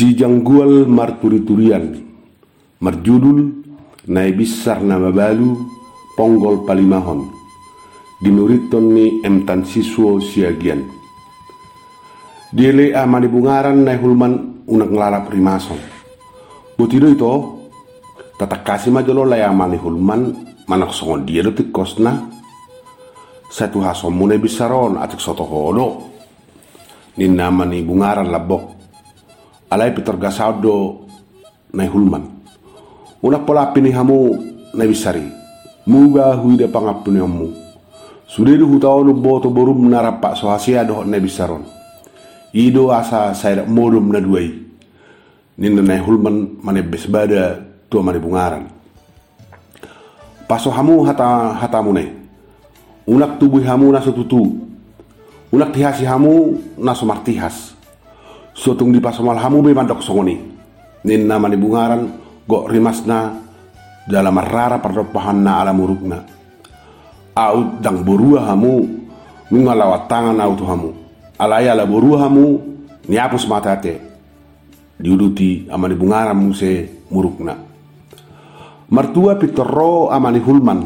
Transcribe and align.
Si 0.00 0.16
janggual 0.16 0.88
marturi-turian, 0.88 1.92
marjudul 2.80 3.52
bisar 4.08 4.80
nama 4.80 5.12
balu 5.12 5.60
ponggol 6.16 6.64
palimahon. 6.64 7.28
Dinuriton 8.24 8.96
ni 8.96 9.20
emtan 9.20 9.60
siswo 9.60 10.16
siagian. 10.16 10.88
Diele 12.48 12.96
amani 12.96 13.28
bungaran 13.28 13.84
nai 13.84 14.00
hulman 14.00 14.64
unak 14.64 14.88
ngelarap 14.88 15.28
rimason. 15.28 15.76
Butido 16.80 17.04
itu, 17.04 17.32
tatak 18.40 18.64
kasih 18.64 18.96
majolo 18.96 19.28
lay 19.28 19.44
amani 19.44 19.76
hulman 19.76 20.32
manak 20.64 20.96
songon 20.96 21.28
dia 21.28 21.44
detik 21.44 21.68
kosna. 21.76 22.24
Satu 23.52 23.84
hasomune 23.84 24.40
bisaron 24.40 24.96
atik 24.96 25.20
soto 25.20 25.44
holo. 25.44 26.08
Ninna 27.20 27.52
mani 27.52 27.84
bungaran 27.84 28.32
labok 28.32 28.79
alai 29.70 29.94
pitor 29.94 30.18
gasaudo 30.18 31.06
na 31.72 31.86
hulman. 31.86 32.26
Una 33.22 33.38
pola 33.38 33.70
pini 33.70 33.94
hamu 33.94 34.34
na 34.74 34.84
bisari. 34.86 35.22
Muga 35.86 36.34
huide 36.34 36.68
pangapuni 36.68 37.20
omu 37.20 37.54
sudedu 38.26 38.66
hutaonu 38.66 39.14
boto 39.14 39.50
borum 39.50 39.88
narapa 39.88 40.36
so 40.36 40.50
hasia 40.50 40.84
do 40.84 41.04
na 41.04 41.18
bisaron. 41.18 41.62
Ido 42.52 42.90
asa 42.92 43.34
sayra 43.34 43.64
modum 43.64 44.10
na 44.12 44.20
duai. 44.20 44.50
Ninna 45.58 45.82
na 45.82 46.02
hulman 46.02 46.58
mane 46.62 46.82
besbada 46.82 47.62
to 47.88 48.02
mane 48.02 48.18
bungaran. 48.18 48.66
Paso 50.48 50.70
hamu 50.70 51.04
hata 51.06 51.54
hata 51.54 51.82
mune 51.82 52.12
unak 53.06 53.38
tubuh 53.38 53.62
hamu 53.62 53.92
na 53.92 54.00
tutu. 54.00 54.66
Unak 55.52 55.72
tihasi 55.72 56.04
hamu 56.04 56.62
na 56.78 56.94
martihas 57.02 57.74
sotung 58.54 58.92
di 58.92 59.00
pasamal 59.00 59.38
hamu 59.38 59.62
be 59.62 59.72
mandok 59.72 60.02
songoni. 60.02 60.36
Nin 61.04 61.24
nama 61.24 61.48
ni 61.48 61.56
bungaran 61.56 62.02
go 62.44 62.68
rimasna 62.68 63.40
dalam 64.04 64.36
rara 64.36 64.76
perdopahan 64.78 65.38
na 65.40 65.64
ala 65.64 65.72
murukna. 65.72 66.18
Au 67.36 67.80
dang 67.80 68.04
borua 68.04 68.52
hamu 68.52 68.84
nungalawat 69.48 70.10
tangan 70.10 70.38
au 70.44 70.52
tu 70.58 70.64
hamu. 70.68 70.90
Alaya 71.40 71.72
la 71.72 71.88
borua 71.88 72.28
hamu 72.28 72.60
ni 73.08 73.16
apus 73.16 73.48
mata 73.48 73.76
te. 73.80 73.96
Diuduti 75.00 75.64
amani 75.72 75.96
bungaran 75.96 76.36
muse 76.36 77.04
murukna. 77.08 77.56
Martua 78.92 79.40
pitoro 79.40 80.12
amani 80.12 80.40
hulman. 80.42 80.80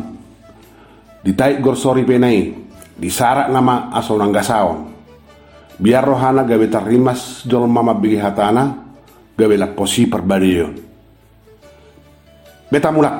Ditai 1.24 1.58
gorsori 1.58 2.06
penai 2.06 2.54
disarak 2.94 3.50
nama 3.50 3.90
asonang 3.90 4.30
gasawang 4.30 4.93
biar 5.80 6.04
rohana 6.06 6.46
gawe 6.46 6.66
tarimas 6.70 7.42
jol 7.46 7.66
mama 7.66 7.94
bigi 7.94 8.18
hatana 8.20 8.74
gawe 9.34 9.54
la 9.58 9.68
posi 9.72 10.06
perbadion 10.06 10.72
beta 12.70 12.90
mulak 12.94 13.16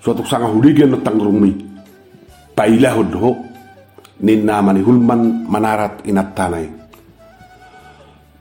suatu 0.00 0.24
sangat 0.24 0.52
huligen 0.52 0.92
no 0.92 0.98
tangrumi 1.04 1.52
pailah 2.56 2.92
hodho 2.96 3.46
ninna 4.20 4.64
mani 4.64 4.80
hulman 4.80 5.44
manarat 5.44 6.00
inat 6.08 6.32
tanai. 6.32 6.66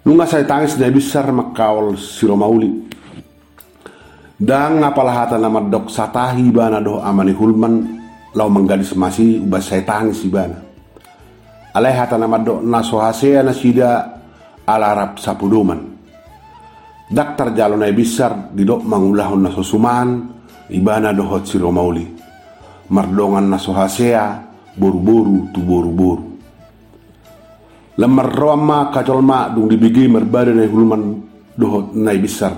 Nunga 0.06 0.30
saya 0.30 0.46
tangis 0.46 0.78
na 0.78 0.88
besar 0.94 1.34
makawal 1.34 1.98
siromauli 1.98 2.86
dan 4.38 4.78
apalah 4.86 5.26
hata 5.26 5.42
nama 5.42 5.66
dok 5.66 5.90
satahi 5.90 6.54
bana 6.54 6.78
doh 6.78 7.02
amani 7.02 7.34
hulman 7.34 7.74
lau 8.38 8.46
menggadis 8.46 8.94
masih 8.94 9.42
ubah 9.42 9.64
saya 9.64 9.82
tangis 9.82 10.22
ibana 10.22 10.62
alai 11.76 11.92
do 12.48 12.64
na 12.64 12.80
sohasea 12.80 13.44
na 13.44 13.52
sida 13.52 14.16
alarap 14.64 15.20
sapuduman. 15.20 15.92
Daktar 17.12 17.52
jalo 17.54 17.76
na 17.76 17.92
bisar 17.92 18.50
di 18.56 18.64
dok 18.64 18.82
mangulahon 18.82 19.44
na 19.44 19.52
sosuman 19.52 20.10
ibana 20.72 21.14
dohot 21.14 21.46
si 21.46 21.60
romauli 21.62 22.08
mardongan 22.90 23.46
na 23.46 23.60
sohasea 23.62 24.42
boru-boru 24.74 25.52
tu 25.52 25.60
boru-boru. 25.62 26.26
Lemar 28.00 28.32
roma 28.34 28.90
kacolma 28.90 29.52
dung 29.52 29.70
dibigi 29.70 30.08
merbada 30.08 30.56
na 30.56 30.66
hulman 30.66 31.04
dohot 31.54 31.94
na 31.94 32.16
bisar. 32.16 32.56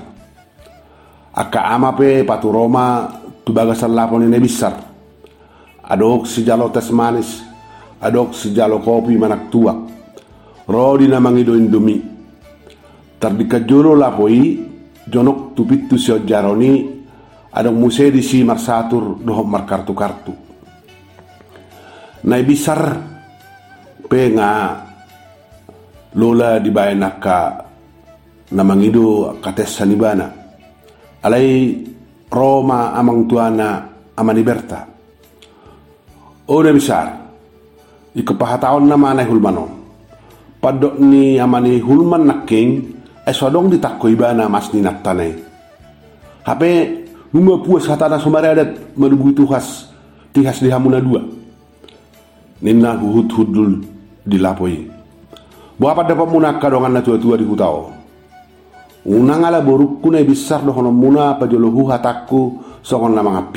Aka 1.33 1.61
ama 1.73 1.91
pe 1.93 2.23
patu 2.23 2.53
roma 2.53 3.09
tu 3.43 3.51
bagasan 3.51 3.97
lapon 3.97 4.29
ni 4.29 4.39
bisar. 4.39 4.77
Adok 5.83 6.23
si 6.29 6.45
jalo 6.45 6.69
tes 6.71 6.87
manis 6.93 7.46
adok 8.01 8.33
sejalo 8.33 8.79
kopi 8.79 9.17
manak 9.17 9.49
tua 9.49 9.73
rodi 10.67 11.07
na 11.07 11.19
mangido 11.19 11.55
indomi 11.55 12.01
tardika 13.19 13.59
jolo 13.65 13.95
lapoi 13.95 14.59
jonok 15.07 15.55
tupitu 15.55 15.97
sio 15.97 16.19
jaroni 16.21 16.85
adok 17.53 17.73
muse 17.73 18.11
di 18.11 18.21
si 18.21 18.43
marsatur 18.43 19.17
doho 19.23 19.43
mar 19.43 19.65
kartu. 19.65 19.93
Kartu 19.93 20.33
nai 22.27 22.43
bisar 22.43 22.81
penga 24.09 24.51
lola 26.17 26.59
di 26.59 26.71
naka 26.71 27.65
na 28.51 28.63
kates 29.41 29.75
sanibana. 29.75 30.27
Alai 31.23 31.83
Roma 32.27 32.93
amang 32.93 33.25
tuana 33.27 33.89
amani 34.15 34.43
berta 34.43 34.85
Ode 36.47 36.71
besar, 38.17 38.25
ikapahataon 38.25 38.89
na 38.89 38.97
manay 38.97 39.25
hulmanon. 39.25 39.69
Padok 40.57 40.97
ni 40.99 41.37
amani 41.39 41.79
hulman 41.79 42.25
naking 42.25 42.97
ay 43.25 43.33
swadong 43.33 43.69
di 43.69 43.77
takko 43.77 44.09
iba 44.09 44.33
na 44.33 44.49
mas 44.49 44.73
ni 44.73 44.81
natanay. 44.81 45.37
Hape 46.43 47.05
nunga 47.33 47.61
puas 47.63 47.85
hatana 47.85 48.17
sumare 48.17 48.47
adat 48.57 48.97
malubu 48.97 49.33
tuhas 49.33 49.93
tihas 50.33 50.57
di 50.63 50.71
hamuna 50.73 50.97
dua. 50.97 51.21
Ninna 52.61 52.97
huhut 52.97 53.29
hudul 53.37 53.85
di 54.25 54.37
lapoi. 54.41 54.89
Buapa 55.77 56.09
dapat 56.09 56.25
muna 56.25 56.57
kadongan 56.57 56.89
na 56.89 57.05
tua-tua 57.05 57.37
di 57.37 57.45
hutao. 57.45 57.93
Unang 59.05 59.45
ala 59.45 59.61
borukku 59.61 60.09
na 60.09 60.25
besar 60.25 60.65
dohono 60.65 60.89
muna 60.89 61.37
pajolohu 61.37 61.85
hatakku 61.93 62.65
songon 62.81 63.13
na 63.13 63.21
mga 63.21 63.53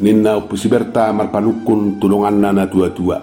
ninna 0.00 0.40
pusiberta 0.40 1.12
marpanukun 1.12 2.00
tulungan 2.00 2.40
nana 2.40 2.64
tua-tua. 2.66 3.20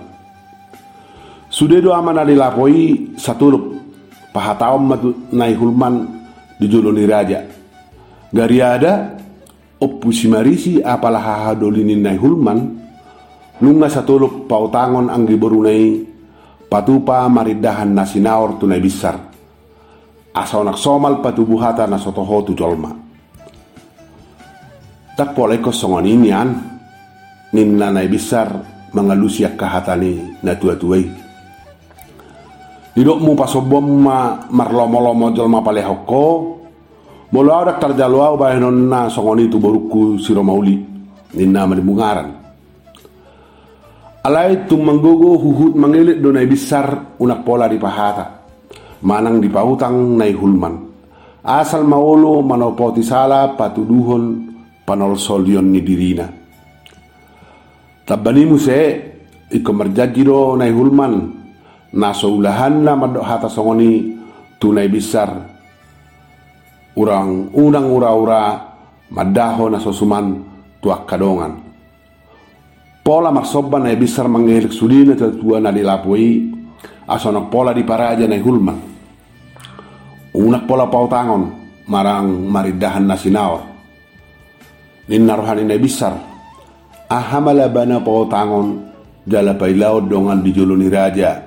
Sudah 1.49 1.81
doa 1.81 1.99
mana 2.05 2.21
dilapoi 2.21 3.17
satu 3.17 3.81
pahatawam 4.29 4.83
matu 4.85 5.09
nai 5.33 5.57
hulman 5.57 6.05
di 6.61 6.69
joloni 6.69 7.03
raja. 7.09 7.41
Gari 8.29 8.59
ada 8.61 9.17
oppu 9.81 10.13
simarisi 10.13 10.83
apalah 10.83 11.23
hahadolini 11.23 11.97
nai 11.97 12.19
hulman 12.19 12.59
nunga 13.63 13.89
satuluk 13.89 14.45
pautangon 14.45 15.09
anggi 15.09 15.35
borunai 15.39 15.83
patupa 16.69 17.25
maridahan 17.25 17.89
nasinaor 17.95 18.61
tunai 18.61 18.83
besar. 18.83 19.17
Asaw 20.37 20.61
somal 20.77 21.25
patubuhata 21.25 21.89
na 21.89 21.97
sotoho 21.97 22.45
tu 22.45 22.53
jolma 22.53 23.06
tak 25.17 25.33
boleh 25.33 25.57
kosongan 25.57 26.05
inian 26.05 26.49
nin 27.51 27.73
nanay 27.73 28.05
besar 28.05 28.53
mangalusya 28.93 29.57
kahatani 29.57 30.37
na 30.45 30.53
tua-tuay. 30.53 31.09
Didok 32.93 33.19
mo 33.21 33.33
pasobom 33.33 33.85
ma 33.85 34.45
marlomo-lomo 34.49 35.33
jol 35.33 35.49
mapalehoko 35.49 36.57
Molo 37.27 37.51
ada 37.51 37.75
tarjalwa 37.75 38.39
bahenon 38.39 38.87
na 38.87 39.11
songoni 39.11 39.51
tu 39.51 39.59
boruku 39.59 40.15
siro 40.15 40.39
mauli 40.47 40.79
ninna 41.35 41.67
madimungaran. 41.67 42.31
Alay 44.23 44.63
tum 44.63 44.87
manggogo 44.87 45.35
huhut 45.35 45.75
mangilit 45.75 46.23
do 46.23 46.31
nay 46.31 46.47
besar 46.47 47.19
unak 47.19 47.43
pola 47.43 47.67
di 47.67 47.75
pahata. 47.75 48.47
Manang 49.03 49.43
di 49.43 49.51
pautang 49.51 50.15
nay 50.15 50.31
hulman. 50.31 50.87
Asal 51.43 51.83
maolo 51.83 52.39
manopoti 52.39 53.03
sala 53.03 53.59
patuduhon 53.59 54.46
panol 54.87 55.19
solion 55.19 55.67
ni 55.67 55.83
dirina. 55.83 56.23
Tabani 58.07 58.47
muse 58.47 58.79
iko 59.51 59.75
marjajiro 59.75 60.55
nai 60.55 60.71
hulman 60.71 61.13
na 61.91 62.15
ulahan 62.15 62.87
na 62.87 62.95
madok 62.95 63.27
hata 63.27 63.51
songoni 63.51 64.15
tunai 64.55 64.87
besar 64.87 65.27
urang 66.95 67.51
unang 67.51 67.87
ura-ura 67.91 68.41
madaho 69.11 69.67
na 69.67 69.83
sosuman 69.83 70.39
tuak 70.79 71.03
kadongan. 71.03 71.67
Pola 73.03 73.31
marsoban 73.31 73.83
na 73.83 73.95
besar 73.95 74.31
manghelik 74.31 74.71
sulina 74.71 75.19
tua 75.19 75.59
na 75.59 75.75
dilapui 75.75 76.47
asonok 77.11 77.51
pola 77.51 77.75
di 77.75 77.83
paraja 77.83 78.23
na 78.23 78.39
hulman. 78.39 78.79
Unak 80.31 80.63
pola 80.63 80.87
pautangon 80.87 81.43
marang 81.91 82.47
maridahan 82.47 83.03
na 83.03 83.19
sinaor 85.07 85.09
ninna 85.09 85.33
rohani 85.39 85.63
na 85.63 85.75
bisar 85.79 86.13
ahamala 87.09 87.71
bana 87.71 88.03
tangon 88.03 88.91
jala 89.27 89.55
pailaw 89.55 90.03
dongan 90.03 90.43
di 90.43 90.51
jolo 90.51 90.75
ni 90.75 90.87
raja. 90.91 91.43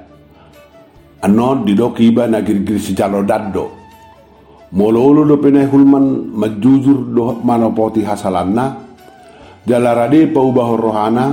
Anon 1.20 1.68
di 1.68 1.76
doki 1.76 2.08
iba 2.08 2.24
na 2.24 2.40
girgir 2.40 2.80
si 2.80 2.96
jalo 2.96 3.20
daddo. 3.20 3.76
Mololo 4.72 5.28
do 5.28 5.36
penai 5.36 5.68
hulman 5.68 6.32
majujur 6.32 7.12
do 7.12 7.36
manopoti 7.44 8.00
hasalanna. 8.00 8.88
Jalarade 9.68 10.32
paubah 10.32 10.72
rohana 10.72 11.24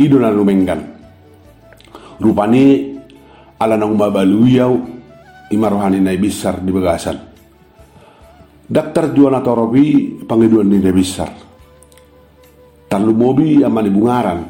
idona 0.00 0.32
lumenggan 0.32 0.80
rupani 2.16 2.96
ala 3.60 3.76
nang 3.76 3.94
ima 5.52 5.68
rohani 5.68 6.00
nai 6.00 6.16
besar 6.16 6.64
di 6.64 6.72
bagasan 6.72 7.18
Daktar 8.64 9.12
juana 9.12 9.44
torobi 9.44 10.24
pangiduan 10.24 10.72
di 10.72 10.80
besar 10.88 11.28
Talu 12.94 13.10
mobi 13.10 13.58
amani 13.66 13.90
bungaran. 13.90 14.46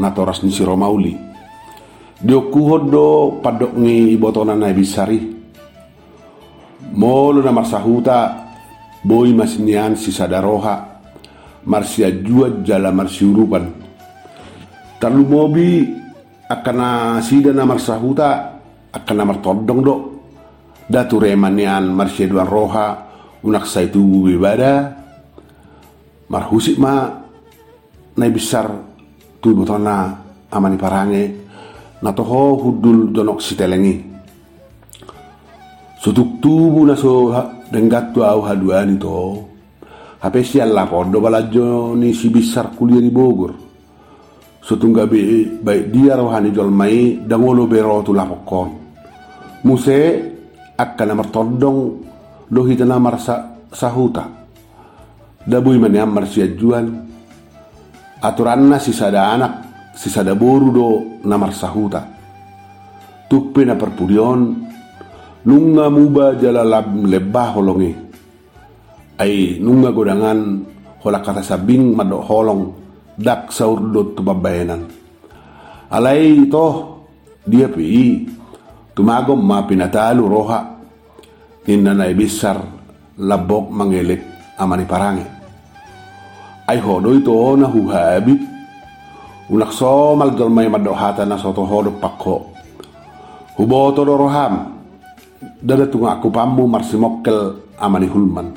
Natoras 0.00 0.40
ni 0.40 0.48
si 0.48 0.64
Romauli. 0.64 1.12
Dio 2.16 2.48
kuhodo 2.48 3.36
padok 3.44 3.76
ni 3.76 4.16
ibotona 4.16 4.56
nai 4.56 4.72
bisari. 4.72 5.20
Molo 6.96 7.44
na 7.44 7.52
marsahuta 7.52 8.48
boy 9.04 9.36
masinian 9.36 9.92
si 9.92 10.08
sadaroha. 10.08 11.04
Marsia 11.68 12.08
jua 12.08 12.64
jala 12.64 12.96
marsiurupan. 12.96 13.68
Talu 14.96 15.28
mobi 15.28 15.84
akana 16.48 17.20
sida 17.20 17.52
na 17.52 17.68
marsahuta 17.68 18.56
akana 18.88 19.28
martodong 19.28 19.80
do. 19.84 19.96
Datu 20.88 21.20
remanian 21.20 21.92
marsia 21.92 22.24
dua 22.24 22.48
roha 22.48 23.04
unak 23.44 23.68
saitu 23.68 24.00
bibada 24.00 24.96
marhusik 26.32 26.80
ma 26.80 27.19
nai 28.20 28.28
besar 28.28 28.68
tu 29.40 29.56
botona 29.56 30.20
amani 30.52 30.76
parange 30.76 31.24
na 32.04 32.12
toho 32.12 32.60
hudul 32.60 33.08
donok 33.08 33.40
sitelengi 33.40 34.10
Sutuk 36.00 36.40
tubu 36.40 36.88
na 36.88 36.96
so 36.96 37.28
denggat 37.68 38.16
tu 38.16 38.24
au 38.24 38.40
haduani 38.40 38.96
to. 38.96 39.44
Hape 40.24 40.40
si 40.40 40.56
alla 40.56 40.88
balajo 40.88 41.92
ni 41.92 42.16
si 42.16 42.32
kuliah 42.32 43.04
di 43.04 43.12
Bogor. 43.12 43.52
Sutungga 44.64 45.04
be 45.04 45.44
baik 45.60 45.92
dia 45.92 46.16
rohani 46.16 46.56
jol 46.56 46.72
mai 46.72 47.20
dangolo 47.20 47.68
bero 47.68 48.00
tu 48.00 48.16
lapokon. 48.16 48.68
Muse 49.64 49.98
akka 50.72 51.04
namar 51.04 51.28
todong 51.28 52.00
do 52.48 52.60
hita 52.64 52.88
namar 52.88 53.20
sa 53.20 53.60
sahuta. 53.68 54.24
Dabui 55.44 55.76
mani 55.76 56.00
amar 56.00 56.24
si 56.24 56.40
ajuan. 56.40 57.09
Aturanna 58.20 58.76
si 58.76 58.92
sada 58.92 59.32
anak 59.32 59.52
si 59.96 60.12
sada 60.12 60.36
boru 60.36 60.68
do 60.68 60.88
namar 61.24 61.56
sahuta. 61.56 62.04
Tukpe 63.30 63.64
na 63.64 63.78
perpudion 63.78 64.70
nunga 65.46 65.88
muba 65.88 66.36
jala 66.36 66.60
lab 66.60 66.92
lebah 66.92 67.48
holongi 67.56 67.92
ai 69.16 69.56
nunga 69.56 69.88
godangan 69.88 70.38
hola 71.00 71.20
kata 71.24 71.40
sabing 71.40 71.96
mado 71.96 72.20
holong 72.20 72.76
dak 73.16 73.48
saur 73.48 73.80
do 73.80 74.12
tu 74.12 74.20
babayanan 74.20 74.84
alai 75.88 76.44
to 76.44 76.66
dia 77.48 77.72
pi 77.72 78.28
tumago 78.92 79.32
ma 79.32 79.64
pinatalu 79.64 80.24
roha 80.28 80.60
ninna 81.64 81.96
nai 81.96 82.12
besar 82.12 82.60
labok 83.16 83.72
mangelek 83.72 84.22
amani 84.60 84.84
parange 84.84 85.39
ai 86.70 86.78
hodo 86.78 87.10
itu 87.10 87.34
na 87.58 87.66
huhabi 87.66 88.38
unak 89.50 89.74
so 89.74 90.14
mal 90.14 90.30
dolmai 90.30 90.70
mado 90.70 90.94
hata 90.94 91.26
na 91.26 91.34
soto 91.34 91.66
pakko 91.98 92.46
huboto 93.58 94.06
roham 94.06 94.70
dada 95.58 95.90
tunga 95.90 96.14
aku 96.14 96.30
pambu 96.30 96.70
marsi 96.70 96.94
mokkel 96.94 97.58
amani 97.74 98.06
hulman 98.06 98.54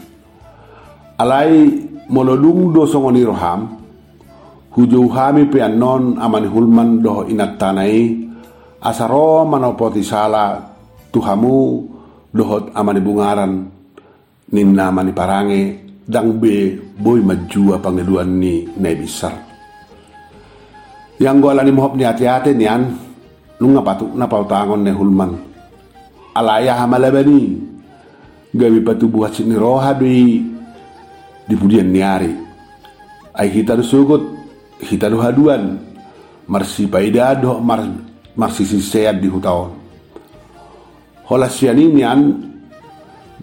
alai 1.18 1.74
molodung 2.14 2.70
do 2.70 2.86
songoni 2.86 3.26
roham 3.26 3.82
hujo 4.78 5.10
hami 5.10 5.50
pe 5.50 5.66
non 5.74 6.14
amani 6.22 6.46
hulman 6.54 7.02
do 7.02 7.26
inat 7.26 7.58
tanai 7.58 8.30
asaro 8.78 9.42
manopoti 9.50 10.06
sala 10.06 10.62
tuhamu 11.10 11.82
dohot 12.30 12.70
amani 12.78 13.02
bungaran 13.02 13.54
ninna 14.54 14.94
amani 14.94 15.10
parange 15.18 15.83
dang 16.04 16.36
be 16.40 16.76
boy 17.00 17.24
majua 17.24 17.80
pangeduan 17.80 18.28
ni 18.40 18.68
nai 18.78 18.96
besar. 18.96 19.34
Yang 21.20 21.36
gua 21.40 21.54
lani 21.56 21.72
mohop 21.72 21.96
ni 21.96 22.04
hati-hati 22.04 22.52
nian 22.52 22.92
lunga 23.62 23.80
patu 23.80 24.12
na 24.12 24.28
pautangon 24.28 24.84
ne 24.84 24.92
hulman? 24.92 25.32
Alaya 26.36 26.84
hamalabani 26.84 27.62
gabi 28.52 28.80
patu 28.84 29.08
buat 29.08 29.32
sini 29.32 29.56
roha 29.56 29.94
di 29.96 30.42
di 31.44 31.54
pudian 31.56 31.88
niari 31.88 32.34
ai 33.36 33.48
hitar 33.50 33.80
sugut 33.84 34.22
hitar 34.84 35.14
haduan. 35.16 35.92
Marsi 36.44 36.92
paidado 36.92 37.56
mar 37.64 37.88
marsi 38.36 38.68
siseat 38.68 39.16
di 39.16 39.32
hutaon. 39.32 39.72
Holas 41.24 41.56
sianinian 41.56 42.20
dang 42.20 42.53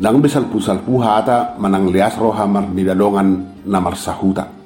besal 0.01 0.49
pusal 0.49 0.81
puhata 0.81 1.61
manang 1.61 1.93
lias 1.93 2.17
roha 2.17 2.49
mar 2.49 2.65
di 2.73 2.83
dadongan 2.83 3.61
namar 3.69 3.95
sahuta 4.01 4.61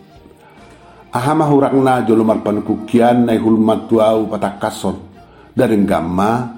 ahama 1.15 1.47
hurangna 1.47 2.03
jolomar 2.03 2.43
pankukian 2.43 3.31
nai 3.31 3.39
hulmat 3.39 3.87
tuau 3.87 4.27
patakason. 4.27 5.15
Dari 5.55 5.79
gamma 5.87 6.51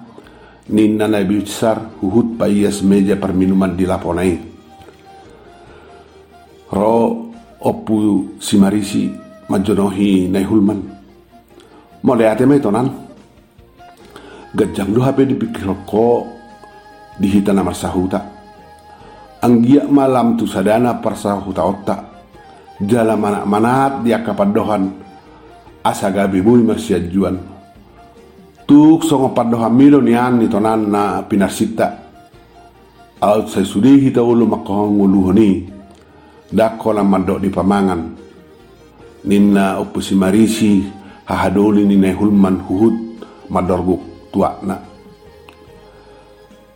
ninna 0.73 1.05
na 1.05 1.21
besar 1.21 2.01
huhut 2.01 2.41
payas 2.41 2.81
meja 2.81 3.21
perminuman 3.21 3.77
di 3.77 3.85
laponai. 3.85 4.33
Ro 6.73 6.97
opu 7.61 7.97
simarisi 8.41 9.13
majonohi 9.53 10.33
nai 10.33 10.45
hulman. 10.49 10.81
Mo 12.01 12.13
ate 12.17 12.49
mai 12.49 12.65
tonan? 12.65 12.89
Gajang 14.57 14.97
do 14.97 15.05
hape 15.05 15.29
dipikir 15.29 15.69
ko 15.85 16.25
di 17.21 17.29
hitana 17.29 17.61
marsahuta 17.61 18.36
anggia 19.43 19.85
malam 19.89 20.37
tu 20.37 20.45
sadana 20.47 21.01
parsahuta 21.01 21.63
otta. 21.65 21.97
Jala 22.81 23.17
mana 23.17 23.43
manat 23.49 24.05
dia 24.05 24.21
kapadohan. 24.21 24.93
Asa 25.87 26.11
gabi 26.11 26.43
bui 26.43 26.67
marsiajuan 26.67 27.39
tuk 28.67 29.07
songo 29.07 29.31
paddo 29.31 29.63
hamilo 29.63 30.03
ni 30.03 30.19
an 30.19 30.43
ni 30.43 30.51
tonan 30.51 30.91
na 30.91 31.23
pinasita. 31.23 32.05
Out 33.23 33.49
sa 33.49 33.65
sudi 33.65 34.03
hita 34.03 34.21
ulu 34.21 34.45
makong 34.45 34.99
ulu 35.01 35.21
honi 35.31 35.51
dako 36.53 36.93
la 36.93 37.03
mando 37.07 37.39
di 37.39 37.49
pamangan. 37.49 38.03
Ninna 39.27 39.79
opusi 39.83 40.15
marisi 40.15 40.87
hahadoli 41.27 41.83
ni 41.83 41.99
na 41.99 42.15
hulman 42.15 42.63
huhut 42.63 42.95
madorguk 43.51 44.31
tua 44.31 44.55
na 44.63 44.79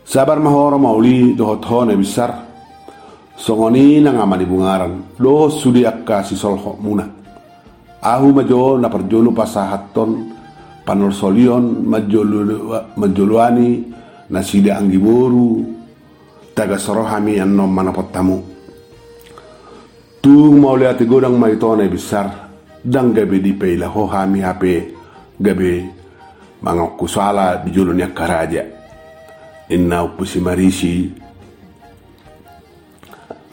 sabar 0.03 0.43
mahoro 0.43 0.75
mauli 0.79 1.39
dohot 1.39 1.63
hone 1.63 1.95
besar 1.95 2.50
songoni 3.41 4.05
na 4.05 4.13
ngamani 4.13 4.45
bungaran. 4.45 5.17
Do 5.17 5.49
sudi 5.49 5.89
akka 5.89 6.21
si 6.21 6.37
solho 6.37 6.77
muna. 6.77 7.09
Ahu 8.05 8.37
majo 8.37 8.77
na 8.77 8.93
perjolu 8.93 9.33
pasahaton 9.33 10.37
panol 10.85 11.13
solion 11.13 11.85
majoluani 12.97 13.85
nasida 14.31 14.79
anggiboru 14.79 15.65
taga 16.55 16.79
sorohami 16.79 17.39
anno 17.41 17.67
mana 17.67 17.93
potamu 17.93 18.43
tu 20.23 20.53
mau 20.55 20.77
lihat 20.77 21.03
godang 21.07 21.39
maitone 21.39 21.89
besar 21.91 22.51
dang 22.83 23.13
gabe 23.15 23.39
di 23.39 23.53
peila 23.53 23.87
ho 23.87 24.07
hami 24.07 24.41
hape 24.43 24.75
gabe 25.39 25.73
mangok 26.63 26.99
kusala 26.99 27.63
di 27.63 27.71
julunya 27.71 28.11
karaja 28.11 28.65
inna 29.71 30.05
upusi 30.05 30.39
marisi 30.41 31.11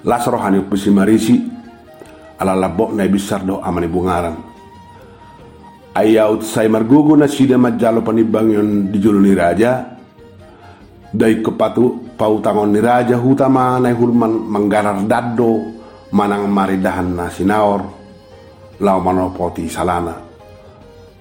las 0.07 0.23
rohani 0.23 0.63
upusi 0.63 0.87
marisi 0.87 1.35
ala 2.39 2.55
labok 2.55 2.95
na 2.95 3.03
besar 3.11 3.43
do 3.43 3.59
amani 3.59 3.91
bungaran. 3.91 4.35
Ayaut 5.97 6.47
sai 6.47 6.71
margugu 6.71 7.19
na 7.19 7.27
sida 7.27 7.59
majalo 7.59 7.99
panibang 8.05 8.47
yon 8.47 8.87
di 8.87 9.01
ni 9.03 9.33
raja 9.35 9.83
dai 11.11 11.41
kepatu 11.43 12.15
pautangon 12.15 12.71
ni 12.71 12.79
raja 12.79 13.19
hutama 13.19 13.81
na 13.83 13.91
hulman 13.91 14.47
manggarar 14.47 15.03
daddo 15.03 15.75
manang 16.13 16.47
maridahan 16.47 17.09
na 17.11 17.27
sinaor 17.27 17.81
lau 18.79 18.99
manopoti 19.03 19.67
salana. 19.67 20.15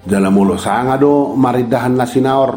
Jala 0.07 0.31
mulo 0.31 0.55
sanga 0.55 0.95
do 0.95 1.35
maridahan 1.35 1.97
na 1.97 2.05
sinaor 2.07 2.51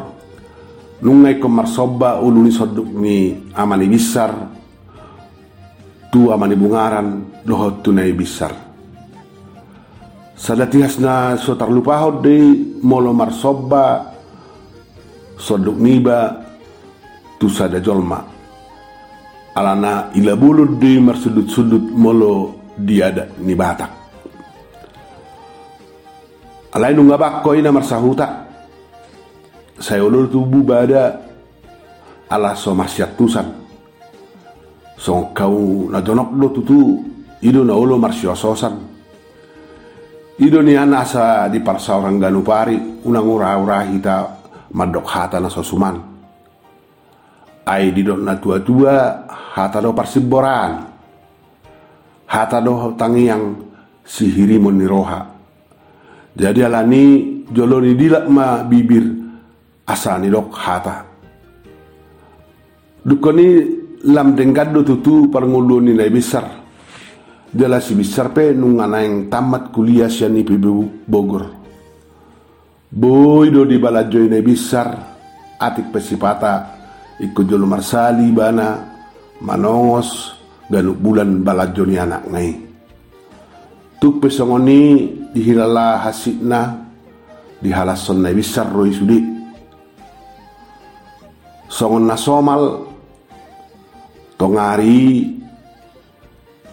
nungay 1.01 1.41
ko 1.41 1.49
marsoba 1.49 2.21
uluni 2.21 2.53
soduk 2.53 2.87
ni 2.87 3.49
amani 3.57 3.89
bisar 3.89 4.60
tu 6.11 6.35
amani 6.35 6.59
bungaran 6.59 7.23
lohot 7.47 7.87
tunay 7.87 8.11
bisar. 8.13 8.51
Sadatihas 10.35 10.99
na 10.99 11.39
so 11.39 11.55
tarlupahod 11.55 12.21
de 12.27 12.39
molo 12.83 13.15
marsoba 13.15 14.11
sodok 15.39 15.79
niba 15.79 16.35
tu 17.39 17.47
sada 17.49 17.79
jolma. 17.79 18.21
alana 19.51 20.15
ila 20.15 20.39
bulu 20.39 20.79
di 20.79 20.97
marsudut-sudut 21.03 21.93
molo 21.93 22.63
diada 22.79 23.29
ni 23.43 23.53
batak. 23.53 23.91
Alai 26.71 26.95
nunga 26.95 27.19
bakko 27.19 27.59
ina 27.59 27.75
marsahuta. 27.75 28.47
Saya 29.81 30.07
ulur 30.07 30.31
tubuh 30.31 30.63
bada 30.63 31.19
ala 32.31 32.55
so 32.55 32.77
tusan 33.17 33.60
so 35.01 35.33
kau 35.33 35.89
na 35.89 36.05
jonok 36.05 36.31
do 36.37 36.49
tutu. 36.53 36.81
Ido 37.41 37.65
na 37.65 37.73
ulo 37.73 37.97
marsyososan 37.97 38.77
ido 40.45 40.61
ni 40.61 40.77
anasa 40.77 41.49
di 41.49 41.65
parsa 41.65 41.97
orang 41.97 42.21
ganupari 42.21 42.77
unang 43.09 43.25
ura-ura 43.25 43.81
hita 43.89 44.17
madok 44.77 45.09
hata 45.09 45.41
na 45.41 45.49
sosuman. 45.49 45.97
Ai 47.65 47.97
di 47.97 48.05
na 48.05 48.37
tua-tua 48.37 49.25
hata 49.57 49.81
do 49.81 49.97
parsiboran. 49.97 50.85
Hata 52.29 52.61
do 52.61 52.93
tangiang 52.93 53.57
sihiri 54.05 54.61
moniroha 54.61 55.41
jadi 56.37 56.69
alani 56.69 57.03
joloni 57.51 57.97
dilak 57.99 58.29
ma 58.31 58.63
bibir 58.63 59.03
asani 59.89 60.31
dok 60.31 60.49
hata. 60.55 60.97
Dukoni 63.01 63.80
lam 64.07 64.33
dengkado 64.33 64.81
tutu 64.81 65.29
parnguluni 65.29 65.93
nai 65.93 66.09
besar. 66.09 66.47
Dela 67.51 67.83
si 67.83 67.99
besar 67.99 68.31
pe 68.31 68.55
nungana 68.55 69.03
yang 69.03 69.27
tamat 69.27 69.75
kuliah 69.75 70.07
siani 70.07 70.47
PBU 70.47 71.05
Bogor. 71.05 71.45
Boy 72.91 73.51
do 73.51 73.67
di 73.67 73.77
balajoy 73.77 74.31
nai 74.31 74.43
besar 74.43 74.89
atik 75.59 75.91
pesipata 75.91 76.79
ikut 77.21 77.45
jolo 77.45 77.67
marsali 77.67 78.31
bana 78.31 78.81
manongos 79.43 80.39
ganuk 80.71 80.97
bulan 81.03 81.43
balajoni 81.43 81.97
anak 81.99 82.23
ngai. 82.31 82.51
Tuk 84.01 84.25
pesongoni 84.25 85.11
dihilala 85.35 86.01
hasikna 86.07 86.89
dihalason 87.61 88.25
nai 88.25 88.33
besar 88.33 88.71
roi 88.73 88.95
sudi 88.95 89.21
songon 91.69 92.09
na 92.09 92.17
somal 94.41 94.57
tongari. 94.81 95.37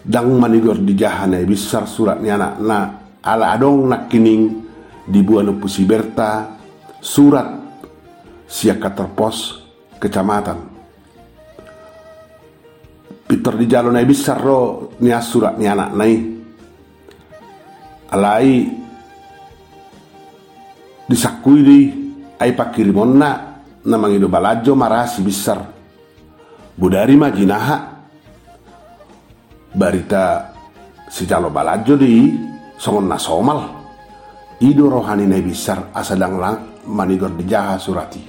Dang 0.08 0.40
manigor 0.40 0.80
di 0.80 0.96
jahana 0.96 1.44
bisar 1.44 1.84
suratnya 1.84 2.40
anak 2.40 2.54
na 2.64 2.80
ala 3.20 3.52
adong 3.52 3.92
nak 3.92 4.08
kining. 4.08 4.64
Di 5.08 5.24
buana 5.24 5.56
pusiberta 5.56 6.60
surat 7.00 7.48
siaka 8.48 8.92
terpos 8.92 9.60
kecamatan. 10.00 10.60
Peter 13.28 13.54
di 13.56 13.66
jalan 13.68 13.96
na 13.96 14.04
bisar 14.04 14.40
ro 14.40 14.92
nia 15.04 15.20
surat 15.20 15.60
ni 15.60 15.68
anak 15.68 15.92
nai. 15.92 16.16
Alai 18.08 18.52
disakui 21.08 21.60
di 21.60 21.80
ai 22.40 22.56
pakirimon 22.56 23.12
na 23.16 23.32
namang 23.84 24.16
ino 24.16 24.32
balajo 24.32 24.72
marasi 24.76 25.20
besar 25.24 25.77
budari 26.78 27.18
majinaha. 27.18 27.98
Barita 29.78 30.54
si 31.10 31.26
jalo 31.26 31.50
balajo 31.50 31.98
di 31.98 32.32
songon 32.78 33.10
nasomal. 33.10 33.62
Ido 34.58 34.90
rohani 34.90 35.30
nai 35.30 35.46
besar 35.46 35.94
asadang 35.94 36.42
lang 36.42 36.58
manigor 36.90 37.34
di 37.38 37.46
jaha 37.46 37.78
surati. 37.78 38.24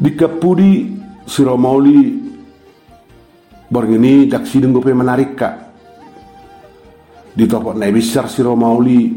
Di 0.00 0.10
kapudi 0.16 0.96
si 1.28 1.40
romauli 1.44 1.98
borngini 3.68 4.24
dak 4.24 4.48
sideng 4.48 4.72
gope 4.72 4.96
menarik 4.96 5.36
ka 5.36 5.50
di 7.36 7.44
topot 7.44 7.76
nai 7.76 7.92
besar 7.92 8.32
si 8.32 8.40
romauli 8.40 9.12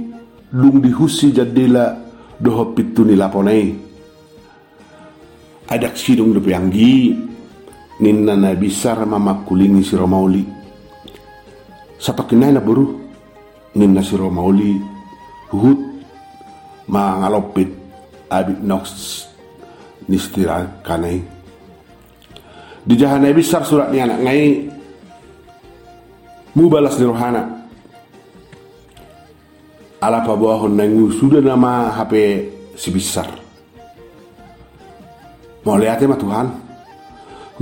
lung 0.53 0.77
di 0.83 0.91
husi 0.91 1.31
jadila 1.31 1.97
doho 2.38 2.75
pituni 2.75 3.15
laponai 3.17 3.63
adak 5.73 5.97
sidung 5.97 6.35
do 6.35 6.41
pianggi 6.43 7.32
ninna 8.03 8.36
na 8.36 8.51
bisar 8.51 9.00
mama 9.07 9.48
kulingi 9.48 9.79
si 9.79 9.95
Romauli 9.95 10.43
sapakinay 12.03 12.51
na 12.51 12.60
buru 12.60 13.00
ninna 13.79 14.03
si 14.03 14.19
Romauli 14.19 14.75
huhut 15.55 15.79
mangalopit 16.91 17.72
abit 18.27 18.60
nox 18.60 18.91
nistira 20.12 20.67
kanay. 20.83 21.24
Di 22.83 23.00
jahanay 23.00 23.31
bisar 23.31 23.63
surat 23.63 23.88
ni 23.95 24.03
anak 24.03 24.19
ngay 24.19 24.41
mubalas 26.60 27.00
ni 27.00 27.07
rohana. 27.07 27.63
Ala 30.03 30.19
pabuahon 30.27 30.75
na 30.75 30.83
sudah 31.15 31.39
nama 31.39 31.95
HP 31.95 32.13
si 32.75 32.91
bisar. 32.91 33.39
Mau 35.63 35.79
lihat 35.79 36.03
ya 36.03 36.12
Tuhan. 36.12 36.62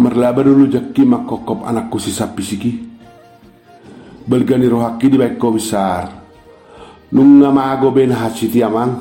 Merlaba 0.02 0.42
dulu 0.42 0.66
jaki 0.66 1.06
makokop 1.06 1.62
anakku 1.62 2.02
si 2.02 2.10
sapi 2.10 2.42
siki. 2.42 2.72
Belgani 4.26 4.66
rohaki 4.66 5.14
di 5.14 5.18
baik 5.22 5.38
kau 5.38 5.54
besar. 5.54 6.10
Nunga 7.14 7.54
mago 7.54 7.94
ben 7.94 8.10
hasiti 8.10 8.66
amang. 8.66 8.98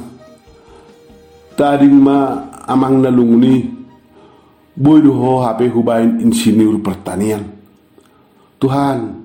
Tadi 1.56 1.88
ma 1.88 2.52
amang 2.68 3.00
nalungni. 3.00 3.80
Boy 4.76 5.00
duho 5.00 5.40
HP 5.40 5.72
hubain 5.72 6.20
insinyur 6.20 6.84
pertanian. 6.84 7.48
Tuhan, 8.60 9.24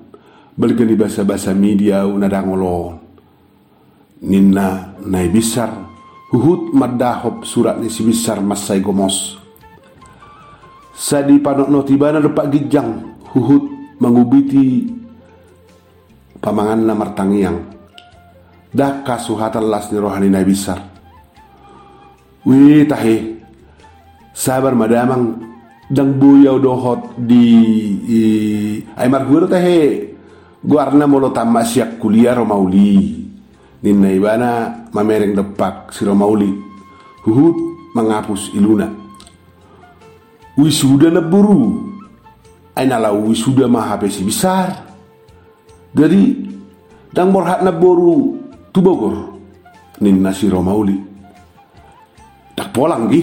belgani 0.56 0.96
bahasa-bahasa 0.96 1.52
media 1.52 2.08
unadangolon. 2.08 2.96
Ninna 4.24 4.96
nai 5.04 5.28
besar. 5.28 5.76
Huhut 6.32 6.72
madahop 6.72 7.44
surat 7.44 7.76
ni 7.76 7.92
si 7.92 8.00
besar 8.00 8.40
masai 8.40 8.80
gomos 8.80 9.45
Sadi 10.96 11.36
panok 11.36 11.68
no 11.68 11.84
tibana 11.84 12.16
lepak 12.24 12.48
gijang 12.48 13.20
huhut 13.36 13.68
mengubiti 14.00 14.88
pamangan 16.40 16.80
na 16.88 16.94
martangiang. 16.96 17.58
Dah 18.72 19.04
kasuhatan 19.04 19.68
las 19.68 19.92
ni 19.92 20.00
rohani 20.00 20.32
nabi 20.32 20.56
besar. 20.56 20.80
Wih 22.48 22.88
tahe. 22.88 23.44
Sabar 24.32 24.72
madamang. 24.72 25.44
Dang 25.86 26.18
buyau 26.18 26.58
dohot 26.58 27.14
di, 27.14 27.46
di 28.02 28.22
ay 28.96 29.06
marguro 29.06 29.46
tahe. 29.46 30.02
Guarna 30.64 31.06
molo 31.06 31.30
tamma 31.30 31.62
siak 31.62 32.02
kuliah 32.02 32.34
romauli 32.34 33.22
ninna 33.86 34.10
ibana 34.10 34.50
mamereng 34.90 35.38
depak 35.38 35.94
si 35.94 36.02
romauli 36.02 36.50
huhut 37.22 37.54
menghapus 37.94 38.50
iluna 38.58 39.05
wisuda 40.56 41.12
na 41.12 41.20
buru. 41.20 41.92
Ay 42.76 42.84
nala 42.84 43.12
wisuda 43.12 43.64
mahapesi 43.68 44.20
besar 44.20 44.84
dari 45.96 46.44
dang 47.08 47.32
morhat 47.32 47.64
na 47.64 47.72
boru 47.72 48.36
tubogor 48.68 49.32
nin 50.04 50.20
nasi 50.20 50.44
romauli 50.52 51.00
tak 52.52 52.68
polang 52.76 53.08
gi. 53.08 53.22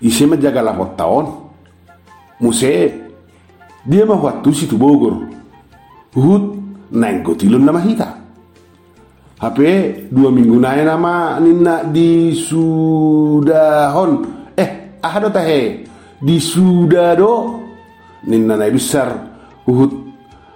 Isi 0.00 0.24
menjaga 0.24 0.64
lapot 0.64 0.96
tahun 0.96 1.24
muse 2.40 2.72
dia 3.84 4.04
mah 4.04 4.20
waktu 4.20 4.48
si 4.52 4.64
tubogor 4.68 5.28
hut 6.16 6.44
nengko 6.92 7.36
tilun 7.36 7.64
nama 7.64 7.80
hita 7.80 8.08
HP 9.40 9.58
dua 10.12 10.28
minggu 10.28 10.56
naik 10.60 10.84
nama 10.84 11.40
nina 11.40 11.80
di 11.88 12.36
sudahon. 12.36 14.20
Eh 14.52 15.00
ada 15.00 15.32
tahe 15.32 15.88
di 16.20 16.36
Sudado 16.36 17.60
ninna 18.28 18.56
na 18.56 18.68
besar 18.68 19.08
uhut 19.64 19.92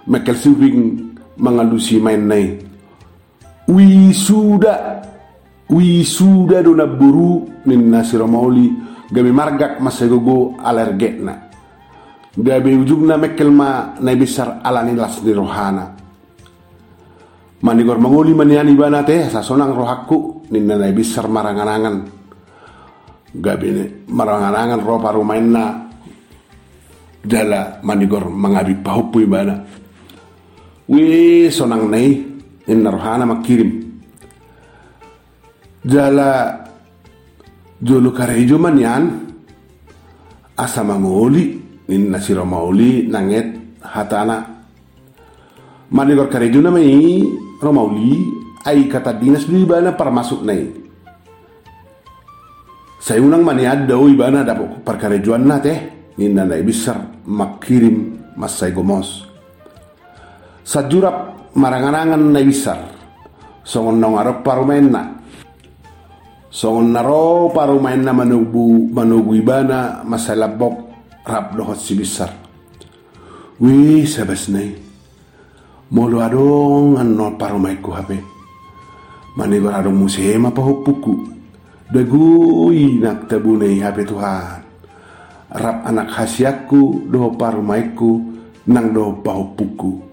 mekel 0.05 0.37
siving 0.37 0.79
mangalusi 1.41 1.97
main 1.97 2.29
nai 2.29 2.53
wisuda 3.65 5.01
wisuda 5.65 6.61
do 6.61 6.77
na 6.77 6.85
buru 6.85 7.65
ninna 7.65 8.05
siramauli 8.05 8.69
gabi 9.09 9.31
margak 9.33 9.81
alergetna 10.61 11.49
gabi 12.37 12.77
ujugna 12.77 13.17
mekel 13.17 13.49
ma 13.49 13.97
na 13.97 14.11
besar 14.13 14.59
alani 14.61 14.93
las 14.93 15.23
di 15.23 15.31
rohana. 15.33 15.95
Manigor 17.65 17.97
mangoli 17.97 18.35
maniani 18.35 18.75
bana 18.77 19.01
teh 19.01 19.31
sasonang 19.31 19.73
rohakku 19.73 20.45
ninna 20.53 20.77
na 20.77 20.91
besar 20.93 21.25
maranganangan 21.25 22.24
gabine 23.41 24.05
maranganangan 24.07 24.81
ropa 24.83 25.11
rumainna 25.11 25.89
dala 27.25 27.79
manigor 27.83 28.29
mangabi 28.29 28.75
pahupu 28.79 29.23
ibana. 29.25 29.65
Wi 30.87 31.49
sonang 31.49 31.89
nei. 31.89 32.33
Inna 32.65 32.89
rohana 32.89 33.29
makirim 33.29 33.77
jala 35.85 36.65
jolo 37.77 38.09
karejo 38.09 38.57
manyan 38.57 39.29
asa 40.57 40.81
mangoli 40.81 41.61
nin 41.85 42.09
nasiro 42.09 42.41
mauli 42.41 43.05
nanget 43.05 43.77
hatana 43.85 44.65
manigor 45.93 46.25
karejuna 46.25 46.73
mai 46.73 47.21
romauli. 47.61 48.41
Ai 48.65 48.89
kata 48.89 49.13
dinas 49.13 49.45
di 49.45 49.61
bana 49.61 49.93
para 49.93 50.09
masuk 50.09 50.41
nai 50.41 50.65
saya 53.05 53.21
unang 53.21 53.45
mani 53.45 53.69
ada 53.69 53.93
ibana 54.01 54.41
dapat 54.41 54.81
perkarejuan 54.81 55.45
na 55.45 55.61
teh. 55.61 55.93
Ninna 56.17 56.41
nai 56.41 56.65
besar 56.65 57.21
makirim 57.29 58.17
masai 58.33 58.73
gomos. 58.73 59.29
Sajurap 60.65 61.53
maranganangan 61.53 62.33
nai 62.33 62.49
besar. 62.49 62.81
Songon 63.61 64.01
nong 64.01 64.17
arok 64.17 64.41
parumenna 64.41 65.21
songon 66.49 66.93
naro 66.93 67.53
parumenna 67.53 68.09
manubu 68.09 68.89
manubu 68.89 69.37
ibana 69.37 70.01
masai 70.01 70.41
labok 70.41 70.89
rap 71.29 71.53
dohot 71.53 71.77
si 71.77 71.93
besar. 71.93 72.33
Wih 73.61 74.09
sabas 74.09 74.49
nai. 74.49 74.73
Molo 75.93 76.25
adong 76.25 76.97
anno 76.97 77.37
paromaiku 77.37 77.89
hape. 77.93 78.17
Mani 79.37 79.61
adong 79.61 79.93
musema 79.93 80.49
pa 80.49 80.65
hupuku 80.65 81.35
dagui 81.89 82.97
nak 83.01 83.29
tabunei 83.29 83.81
hape 83.81 84.03
Tuhan. 84.05 84.61
Rap 85.55 85.77
anak 85.87 86.09
hasiaku 86.11 87.07
do 87.07 87.31
paromaiku 87.37 88.11
nang 88.67 88.91
do 88.91 89.21
pahupuku 89.21 90.05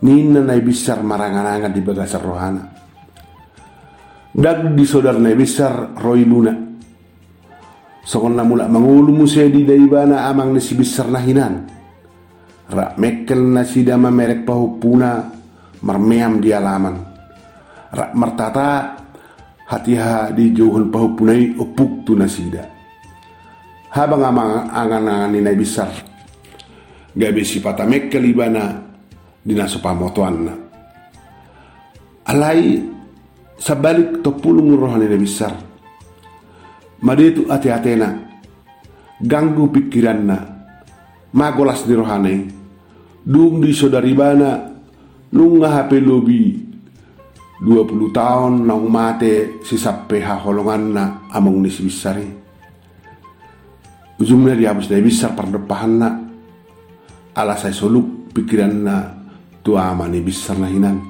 nina 0.00 0.40
nai 0.40 0.60
bisar 0.64 1.04
marangan 1.04 1.68
di 1.72 1.80
bagasar 1.84 2.22
rohana. 2.24 2.64
Dag 4.30 4.72
di 4.72 4.84
sodar 4.86 5.20
nai 5.20 5.36
bisar 5.36 5.98
roi 6.00 6.24
luna. 6.24 6.54
Sokon 8.00 8.32
na 8.32 8.42
mula 8.42 8.64
mangulu 8.66 9.12
musedi 9.12 9.62
dari 9.62 9.84
bana 9.84 10.26
amang 10.32 10.56
nasi 10.56 10.72
bisar 10.72 11.12
nahinan. 11.12 11.68
Rak 12.70 12.96
mekel 12.96 13.42
na 13.44 13.62
sida 13.66 13.98
merek 13.98 14.46
pahupuna 14.46 15.28
marmeam 15.84 16.40
di 16.40 16.50
alaman. 16.54 16.96
Rak 17.90 18.10
martata 18.16 18.99
hatiha 19.70 20.34
di 20.34 20.50
johun 20.50 20.90
pahupunai 20.90 21.54
opuk 21.54 22.02
tu 22.02 22.18
nasida. 22.18 22.66
Habang 23.94 24.22
amang 24.26 24.52
angan-angan 24.70 25.38
inay 25.38 25.54
besar. 25.54 25.90
Gabi 27.10 27.42
si 27.42 27.62
pata 27.62 27.86
mekel 27.86 28.22
ibana 28.22 28.78
di 29.42 29.54
naso 29.54 29.82
pamotuan 29.82 30.46
Alai 32.30 32.78
sabalik 33.58 34.22
to 34.22 34.34
pulung 34.38 34.74
rohan 34.74 35.06
inay 35.06 35.18
besar. 35.18 35.54
Maditu 37.00 37.48
ati-atena 37.48 38.12
ganggu 39.22 39.72
pikiran 39.72 40.20
na 40.20 40.38
magolas 41.32 41.88
di 41.88 41.94
rohanai 41.96 42.38
dung 43.24 43.64
di 43.64 43.72
saudari 43.72 44.12
bana 44.12 44.68
lunga 45.32 45.80
HP 45.80 45.90
lobi 46.04 46.69
20 47.60 48.08
tahun 48.08 48.64
nang 48.64 48.88
mate 48.88 49.60
si 49.60 49.76
sappe 49.76 50.24
ha 50.24 50.40
holongan 50.40 50.82
na 50.96 51.04
among 51.28 51.60
ni 51.60 51.68
si 51.68 51.84
bisari. 51.84 52.24
Ujungnya 54.16 54.56
dia 54.56 54.72
habis 54.72 54.88
dari 54.88 55.04
besar 55.04 55.36
perdepahan 55.36 55.92
na 56.00 56.08
ala 57.36 57.56
saya 57.60 57.76
soluk 57.76 58.32
pikiran 58.32 58.72
na 58.72 58.96
tua 59.60 59.92
amani 59.92 60.24
besar 60.24 60.56
na 60.56 60.72
hinan. 60.72 61.04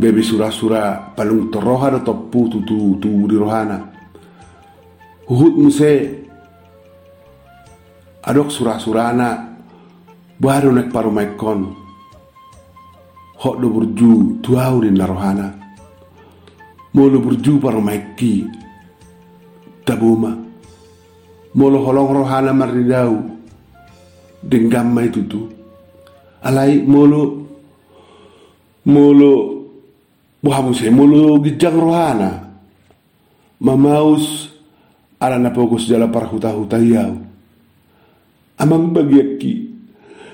Bebe 0.00 0.24
sura-sura 0.24 1.12
palung 1.12 1.52
toroha 1.52 1.92
do 1.92 2.00
topu 2.00 2.48
tu 2.48 2.64
tu 2.64 3.10
di 3.28 3.36
rohana. 3.36 3.92
Huhut 5.28 5.52
muse 5.52 5.92
adok 8.24 8.48
sura-surana 8.48 9.52
baru 10.40 10.72
nek 10.72 10.88
paru 10.88 11.12
do 13.40 13.68
burju 13.72 14.40
tuau 14.44 14.84
din 14.84 15.00
larohana 15.00 15.56
molo 16.92 17.18
burju 17.20 17.56
paru 17.56 17.80
ki 18.16 18.44
tabuma 19.84 20.36
molo 21.54 21.78
holong 21.82 22.14
rohana 22.14 22.52
maridau. 22.52 23.40
Denggam 24.40 24.96
mai 24.96 25.12
tutu 25.12 25.52
alai 26.40 26.80
molo 26.80 27.44
molo 28.88 29.32
buhamu 30.40 30.72
se 30.72 30.88
molo 30.88 31.36
gijang 31.44 31.76
rohana. 31.76 32.48
Mamaus 33.60 34.48
ala 35.20 35.36
na 35.36 35.52
pogos 35.52 35.84
jala 35.84 36.08
parhuta-huta 36.08 36.80
yau 36.80 37.20
amang 38.56 38.88
bagiaki 38.96 39.68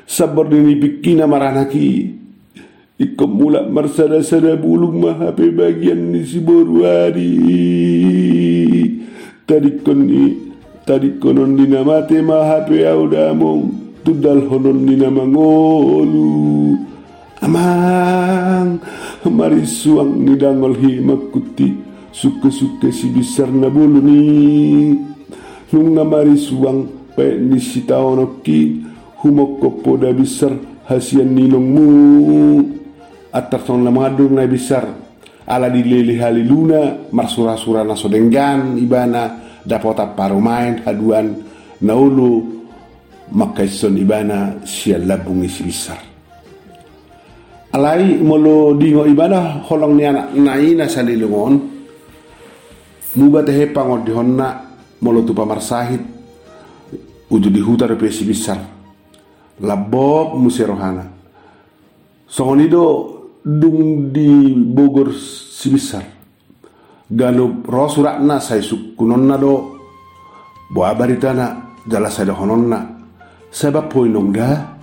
sabar 0.07 0.47
dini 0.47 0.79
bikina 0.79 1.27
maranaki 1.27 2.15
Iko 2.97 3.29
mula 3.29 3.61
marsada-sada 3.69 4.57
bulung 4.57 5.05
mahape 5.05 5.53
bagian 5.53 6.17
ni 6.17 6.25
si 6.25 6.41
boruari 6.41 7.37
Tadi 9.45 9.85
koni 9.85 10.33
Tadi 10.89 11.21
konon 11.21 11.61
dina 11.61 11.85
mate 11.85 12.25
mahape 12.25 12.89
audamong 12.89 14.01
Tudal 14.01 14.49
honon 14.49 14.89
dina 14.89 15.13
mangolu 15.13 16.81
Amang 17.45 18.81
Mari 19.29 19.69
suang 19.69 20.17
ni 20.25 20.33
dangol 20.41 20.81
hi 20.81 20.97
makuti 21.05 21.77
Suka-suka 22.17 22.89
si 22.89 23.13
besar 23.13 23.53
na 23.53 23.69
bulu 23.69 24.01
ni. 24.01 24.97
Nung 25.69 26.01
mari 26.01 26.33
suang 26.41 27.13
Pe 27.13 27.37
ni 27.37 27.61
si 27.61 27.85
taonoki 27.85 28.81
humok 29.21 29.85
poda 29.85 30.17
besar 30.17 30.57
hasian 30.89 31.37
ninongmu 31.37 32.77
atar 33.37 33.61
son 33.61 33.85
la 33.85 33.93
madur 33.93 34.33
na 34.33 34.49
besar. 34.49 34.89
Ala 35.47 35.71
di 35.71 35.85
lele 35.85 36.19
haliluna 36.19 37.13
marsura-sura 37.13 37.85
na 37.85 37.95
sodenggan 37.95 38.75
ibana 38.81 39.39
dapota 39.63 40.09
main 40.41 40.83
haduan 40.83 41.39
naulu 41.85 42.43
makaison 43.31 43.95
ibana 43.95 44.65
sia 44.67 44.99
labung 44.99 45.45
besar. 45.45 46.03
Alai 47.77 48.19
molo 48.19 48.75
dingo 48.75 49.07
ibana 49.07 49.63
holong 49.69 49.95
ni 49.95 50.03
anak 50.09 50.35
naina 50.35 50.89
salilungon 50.89 51.55
pangod 53.71 54.03
di 54.03 54.13
honna 54.13 54.49
molo 55.03 55.21
tupa 55.23 55.45
marsahit 55.47 56.03
uju 57.31 57.49
di 57.53 57.61
hutar 57.63 57.95
pesi 57.95 58.27
besar. 58.27 58.59
Labok 59.63 60.37
musirohana 60.37 61.07
songonido 62.27 63.16
dung 63.47 64.11
di 64.11 64.51
Bogor 64.59 65.15
sibisar 65.15 66.03
ganu 67.07 67.63
ro 67.63 67.87
suratna 67.87 68.43
sai 68.43 68.59
sukunonna 68.63 69.39
do. 69.39 69.55
Bo 70.67 70.83
abaritana 70.83 71.79
jala 71.87 72.11
sada 72.11 72.35
hononna. 72.35 72.83
Sebab 73.47 73.87
poinong 73.87 74.35
da 74.35 74.75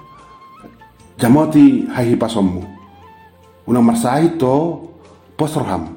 jamoti 1.20 1.84
hahi 1.92 2.16
pasommu. 2.16 2.64
Una 3.68 3.84
marsahi 3.84 4.40
to 4.40 4.80
posroham. 5.36 5.92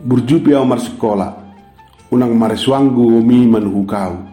Burjupi 0.00 0.56
mar 0.64 0.80
sekolah 0.80 1.30
unang 2.10 2.32
mareswangu 2.34 3.22
mi 3.22 3.46
manhukau 3.46 4.32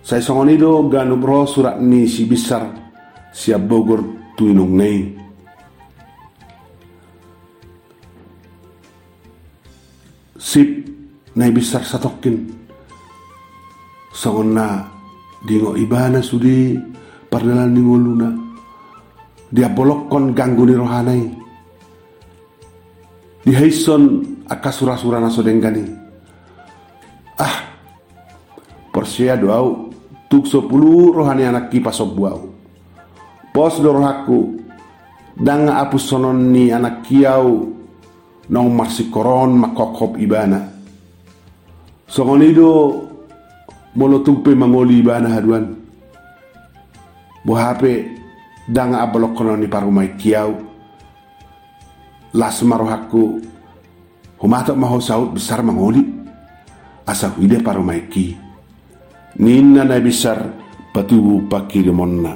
saya 0.00 0.24
songonido 0.24 0.80
ganu 0.88 1.20
bro 1.20 1.44
surat 1.44 1.76
ni 1.76 2.08
si 2.08 2.24
besar. 2.24 2.64
Siap 3.30 3.62
Bogor 3.68 4.00
tuinung 4.34 4.72
nei. 4.74 5.19
Nai 11.36 11.50
besar 11.54 11.86
satokin. 11.86 12.50
Songona 14.10 14.90
dingo 15.46 15.78
ibana 15.78 16.18
sudi 16.18 16.74
pardalan 17.30 17.70
dingo 17.70 17.94
luna. 17.94 18.30
Dia 19.50 19.70
bolokon 19.70 20.34
ganggu 20.34 20.62
ni 20.66 20.74
rohanai. 20.74 21.22
Di 23.40 23.52
haison 23.54 24.22
akasura-sura 24.46 25.18
naso 25.18 25.42
denggani. 25.42 25.82
Ah, 27.38 27.74
persia 28.92 29.34
doau 29.34 29.90
tuk 30.30 30.46
sepuluh 30.46 31.14
rohani 31.14 31.46
anak 31.46 31.70
kipas 31.70 31.98
buau. 32.02 32.50
Pos 33.50 33.82
dorohaku 33.82 34.62
danga 35.34 35.82
apus 35.82 36.06
sonon 36.06 36.54
anak 36.54 37.02
kiau 37.02 37.66
nong 38.50 38.68
marsi 38.70 39.10
koron 39.10 39.58
makokop 39.58 40.14
ibana. 40.18 40.79
Songonido 42.10 43.06
molo 43.94 44.18
tumpe 44.26 44.50
mangoli 44.54 44.98
ibana 44.98 45.30
haduan. 45.30 45.78
Bohape 47.46 48.10
danga 48.68 49.06
abalok 49.06 49.38
konon 49.38 49.62
ni 49.62 49.70
parumai 49.70 50.18
kiau. 50.18 50.58
Las 52.34 52.62
marohaku 52.62 53.40
humatok 54.42 54.76
maho 54.76 54.98
saut 55.00 55.30
besar 55.32 55.62
mangoli. 55.62 56.02
Asa 57.06 57.30
huide 57.30 57.62
parumai 57.62 58.10
kiau 58.10 58.50
ninna 59.38 59.84
na 59.86 60.00
bisar 60.02 60.42
patubu 60.90 61.46
pakiri 61.46 61.92
monna 61.92 62.34